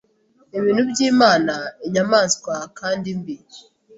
[0.57, 1.55] Ibintu by'Imana
[1.87, 3.35] inyamanswa kandi mbi